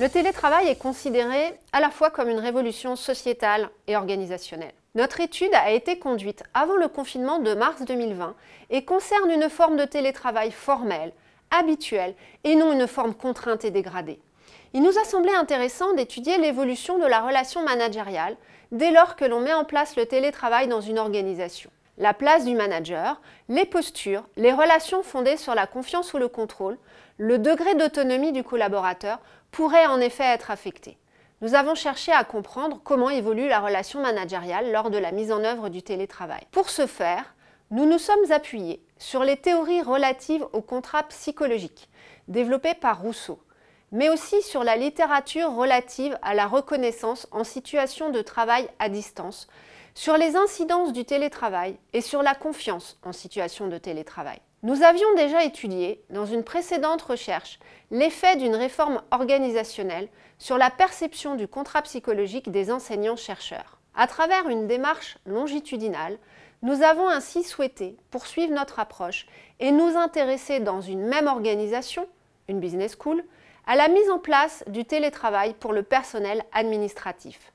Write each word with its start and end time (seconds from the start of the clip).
Le 0.00 0.08
télétravail 0.08 0.68
est 0.68 0.78
considéré 0.78 1.58
à 1.72 1.80
la 1.80 1.90
fois 1.90 2.10
comme 2.10 2.28
une 2.28 2.38
révolution 2.38 2.94
sociétale 2.94 3.68
et 3.88 3.96
organisationnelle. 3.96 4.74
Notre 4.94 5.20
étude 5.20 5.52
a 5.54 5.72
été 5.72 5.98
conduite 5.98 6.44
avant 6.54 6.76
le 6.76 6.86
confinement 6.86 7.40
de 7.40 7.52
mars 7.54 7.82
2020 7.82 8.36
et 8.70 8.84
concerne 8.84 9.28
une 9.28 9.48
forme 9.48 9.76
de 9.76 9.84
télétravail 9.84 10.52
formelle, 10.52 11.12
habituelle 11.50 12.14
et 12.44 12.54
non 12.54 12.72
une 12.72 12.86
forme 12.86 13.12
contrainte 13.12 13.64
et 13.64 13.72
dégradée. 13.72 14.20
Il 14.72 14.82
nous 14.82 14.96
a 14.98 15.04
semblé 15.04 15.32
intéressant 15.32 15.92
d'étudier 15.94 16.38
l'évolution 16.38 16.98
de 16.98 17.06
la 17.06 17.20
relation 17.20 17.64
managériale 17.64 18.36
dès 18.70 18.92
lors 18.92 19.16
que 19.16 19.24
l'on 19.24 19.40
met 19.40 19.54
en 19.54 19.64
place 19.64 19.96
le 19.96 20.06
télétravail 20.06 20.68
dans 20.68 20.80
une 20.80 21.00
organisation. 21.00 21.70
La 22.00 22.14
place 22.14 22.44
du 22.44 22.54
manager, 22.54 23.20
les 23.48 23.66
postures, 23.66 24.22
les 24.36 24.52
relations 24.52 25.02
fondées 25.02 25.36
sur 25.36 25.56
la 25.56 25.66
confiance 25.66 26.14
ou 26.14 26.18
le 26.18 26.28
contrôle, 26.28 26.78
le 27.16 27.40
degré 27.40 27.74
d'autonomie 27.74 28.30
du 28.30 28.44
collaborateur 28.44 29.18
pourraient 29.50 29.86
en 29.86 30.00
effet 30.00 30.24
être 30.24 30.50
affectés. 30.50 30.98
Nous 31.40 31.54
avons 31.54 31.74
cherché 31.74 32.10
à 32.10 32.24
comprendre 32.24 32.80
comment 32.82 33.10
évolue 33.10 33.48
la 33.48 33.60
relation 33.60 34.00
managériale 34.02 34.72
lors 34.72 34.90
de 34.90 34.98
la 34.98 35.12
mise 35.12 35.30
en 35.30 35.44
œuvre 35.44 35.68
du 35.68 35.82
télétravail. 35.82 36.42
Pour 36.50 36.68
ce 36.68 36.86
faire, 36.86 37.36
nous 37.70 37.86
nous 37.86 37.98
sommes 37.98 38.32
appuyés 38.32 38.82
sur 38.98 39.22
les 39.22 39.36
théories 39.36 39.82
relatives 39.82 40.44
au 40.52 40.62
contrat 40.62 41.04
psychologique, 41.04 41.88
développées 42.26 42.74
par 42.74 43.00
Rousseau, 43.00 43.40
mais 43.92 44.10
aussi 44.10 44.42
sur 44.42 44.64
la 44.64 44.76
littérature 44.76 45.54
relative 45.54 46.18
à 46.22 46.34
la 46.34 46.46
reconnaissance 46.46 47.28
en 47.30 47.44
situation 47.44 48.10
de 48.10 48.20
travail 48.20 48.68
à 48.78 48.88
distance, 48.88 49.48
sur 49.94 50.16
les 50.16 50.36
incidences 50.36 50.92
du 50.92 51.04
télétravail 51.04 51.76
et 51.92 52.00
sur 52.00 52.22
la 52.22 52.34
confiance 52.34 52.98
en 53.04 53.12
situation 53.12 53.68
de 53.68 53.78
télétravail. 53.78 54.40
Nous 54.64 54.82
avions 54.82 55.14
déjà 55.14 55.44
étudié, 55.44 56.02
dans 56.10 56.26
une 56.26 56.42
précédente 56.42 57.02
recherche, 57.02 57.60
l'effet 57.92 58.34
d'une 58.34 58.56
réforme 58.56 59.02
organisationnelle 59.12 60.08
sur 60.38 60.58
la 60.58 60.68
perception 60.68 61.36
du 61.36 61.46
contrat 61.46 61.82
psychologique 61.82 62.50
des 62.50 62.72
enseignants-chercheurs. 62.72 63.78
À 63.94 64.08
travers 64.08 64.48
une 64.48 64.66
démarche 64.66 65.16
longitudinale, 65.26 66.18
nous 66.62 66.82
avons 66.82 67.08
ainsi 67.08 67.44
souhaité 67.44 67.96
poursuivre 68.10 68.52
notre 68.52 68.80
approche 68.80 69.28
et 69.60 69.70
nous 69.70 69.96
intéresser 69.96 70.58
dans 70.58 70.80
une 70.80 71.06
même 71.06 71.28
organisation, 71.28 72.08
une 72.48 72.58
business 72.58 72.96
school, 72.98 73.22
à 73.64 73.76
la 73.76 73.86
mise 73.86 74.10
en 74.10 74.18
place 74.18 74.64
du 74.66 74.84
télétravail 74.84 75.54
pour 75.54 75.72
le 75.72 75.84
personnel 75.84 76.42
administratif. 76.50 77.52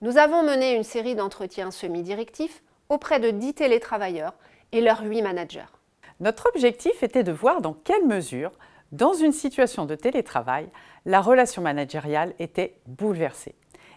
Nous 0.00 0.16
avons 0.16 0.42
mené 0.42 0.74
une 0.74 0.84
série 0.84 1.16
d'entretiens 1.16 1.70
semi-directifs 1.70 2.62
auprès 2.88 3.20
de 3.20 3.30
10 3.30 3.52
télétravailleurs 3.52 4.32
et 4.72 4.80
leurs 4.80 5.02
8 5.02 5.20
managers. 5.20 5.79
Notre 6.20 6.48
objectif 6.48 7.02
était 7.02 7.24
de 7.24 7.32
voir 7.32 7.60
dans 7.60 7.72
quelle 7.72 8.06
mesure, 8.06 8.52
dans 8.92 9.14
une 9.14 9.32
situation 9.32 9.86
de 9.86 9.94
télétravail, 9.94 10.68
la 11.06 11.20
relation 11.20 11.62
managériale 11.62 12.34
était 12.38 12.76
bouleversée, 12.86 13.54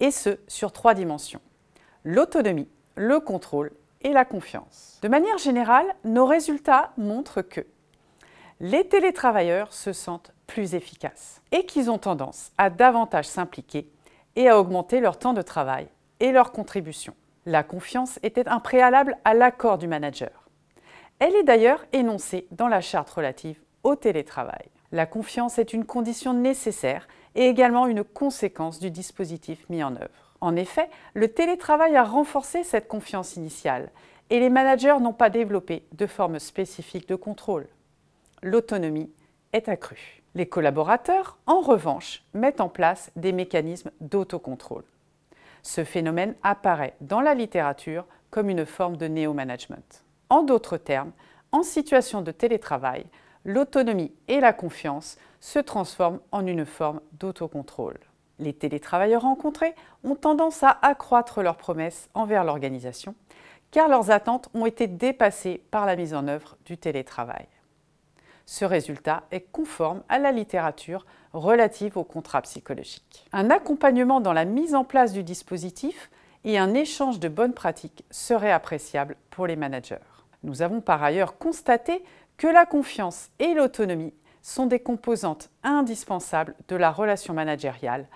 et 0.00 0.10
ce 0.10 0.38
sur 0.46 0.72
trois 0.72 0.94
dimensions 0.94 1.40
l'autonomie, 2.04 2.68
le 2.96 3.18
contrôle 3.18 3.72
et 4.02 4.12
la 4.12 4.24
confiance. 4.24 4.98
De 5.02 5.08
manière 5.08 5.38
générale, 5.38 5.86
nos 6.04 6.26
résultats 6.26 6.92
montrent 6.96 7.42
que 7.42 7.66
les 8.60 8.86
télétravailleurs 8.86 9.72
se 9.72 9.92
sentent 9.92 10.32
plus 10.46 10.74
efficaces 10.74 11.40
et 11.50 11.66
qu'ils 11.66 11.90
ont 11.90 11.98
tendance 11.98 12.52
à 12.58 12.70
davantage 12.70 13.26
s'impliquer 13.26 13.90
et 14.36 14.48
à 14.48 14.60
augmenter 14.60 15.00
leur 15.00 15.18
temps 15.18 15.32
de 15.32 15.42
travail 15.42 15.88
et 16.20 16.30
leur 16.30 16.52
contribution. 16.52 17.14
La 17.46 17.62
confiance 17.62 18.18
était 18.22 18.48
un 18.48 18.60
préalable 18.60 19.16
à 19.24 19.34
l'accord 19.34 19.78
du 19.78 19.88
manager. 19.88 20.43
Elle 21.20 21.36
est 21.36 21.44
d'ailleurs 21.44 21.84
énoncée 21.92 22.46
dans 22.50 22.68
la 22.68 22.80
charte 22.80 23.10
relative 23.10 23.60
au 23.82 23.94
télétravail. 23.94 24.68
La 24.92 25.06
confiance 25.06 25.58
est 25.58 25.72
une 25.72 25.84
condition 25.84 26.34
nécessaire 26.34 27.06
et 27.34 27.46
également 27.46 27.86
une 27.86 28.04
conséquence 28.04 28.78
du 28.78 28.90
dispositif 28.90 29.68
mis 29.68 29.82
en 29.82 29.94
œuvre. 29.96 30.34
En 30.40 30.56
effet, 30.56 30.88
le 31.14 31.28
télétravail 31.28 31.96
a 31.96 32.04
renforcé 32.04 32.64
cette 32.64 32.88
confiance 32.88 33.36
initiale 33.36 33.90
et 34.30 34.40
les 34.40 34.50
managers 34.50 34.96
n'ont 35.00 35.12
pas 35.12 35.30
développé 35.30 35.84
de 35.92 36.06
forme 36.06 36.38
spécifique 36.38 37.08
de 37.08 37.14
contrôle. 37.14 37.68
L'autonomie 38.42 39.10
est 39.52 39.68
accrue. 39.68 40.22
Les 40.34 40.46
collaborateurs, 40.46 41.38
en 41.46 41.60
revanche, 41.60 42.24
mettent 42.34 42.60
en 42.60 42.68
place 42.68 43.10
des 43.16 43.32
mécanismes 43.32 43.92
d'autocontrôle. 44.00 44.84
Ce 45.62 45.84
phénomène 45.84 46.34
apparaît 46.42 46.94
dans 47.00 47.20
la 47.20 47.34
littérature 47.34 48.04
comme 48.30 48.50
une 48.50 48.66
forme 48.66 48.96
de 48.96 49.06
néo-management. 49.06 50.04
En 50.34 50.42
d'autres 50.42 50.78
termes, 50.78 51.12
en 51.52 51.62
situation 51.62 52.20
de 52.20 52.32
télétravail, 52.32 53.06
l'autonomie 53.44 54.12
et 54.26 54.40
la 54.40 54.52
confiance 54.52 55.16
se 55.38 55.60
transforment 55.60 56.18
en 56.32 56.44
une 56.44 56.64
forme 56.64 57.00
d'autocontrôle. 57.12 58.00
Les 58.40 58.52
télétravailleurs 58.52 59.22
rencontrés 59.22 59.76
ont 60.02 60.16
tendance 60.16 60.64
à 60.64 60.76
accroître 60.82 61.40
leurs 61.40 61.56
promesses 61.56 62.10
envers 62.14 62.42
l'organisation, 62.42 63.14
car 63.70 63.88
leurs 63.88 64.10
attentes 64.10 64.48
ont 64.54 64.66
été 64.66 64.88
dépassées 64.88 65.62
par 65.70 65.86
la 65.86 65.94
mise 65.94 66.14
en 66.14 66.26
œuvre 66.26 66.56
du 66.64 66.78
télétravail. 66.78 67.46
Ce 68.44 68.64
résultat 68.64 69.22
est 69.30 69.52
conforme 69.52 70.02
à 70.08 70.18
la 70.18 70.32
littérature 70.32 71.06
relative 71.32 71.96
au 71.96 72.02
contrat 72.02 72.42
psychologique. 72.42 73.24
Un 73.32 73.50
accompagnement 73.50 74.20
dans 74.20 74.32
la 74.32 74.46
mise 74.46 74.74
en 74.74 74.82
place 74.82 75.12
du 75.12 75.22
dispositif 75.22 76.10
et 76.42 76.58
un 76.58 76.74
échange 76.74 77.20
de 77.20 77.28
bonnes 77.28 77.54
pratiques 77.54 78.04
seraient 78.10 78.50
appréciables 78.50 79.14
pour 79.30 79.46
les 79.46 79.54
managers. 79.54 79.98
Nous 80.44 80.60
avons 80.60 80.82
par 80.82 81.02
ailleurs 81.02 81.38
constaté 81.38 82.04
que 82.36 82.46
la 82.46 82.66
confiance 82.66 83.30
et 83.38 83.54
l'autonomie 83.54 84.12
sont 84.42 84.66
des 84.66 84.78
composantes 84.78 85.50
indispensables 85.62 86.54
de 86.68 86.76
la 86.76 86.92
relation 86.92 87.32
managériale 87.32 88.06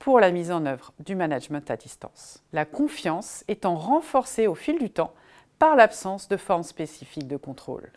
pour 0.00 0.18
la 0.18 0.32
mise 0.32 0.50
en 0.50 0.66
œuvre 0.66 0.92
du 0.98 1.14
management 1.14 1.70
à 1.70 1.76
distance. 1.76 2.42
La 2.52 2.64
confiance 2.64 3.44
étant 3.46 3.76
renforcée 3.76 4.48
au 4.48 4.56
fil 4.56 4.78
du 4.78 4.90
temps 4.90 5.14
par 5.60 5.76
l'absence 5.76 6.28
de 6.28 6.36
forme 6.36 6.64
spécifique 6.64 7.28
de 7.28 7.36
contrôle. 7.36 7.92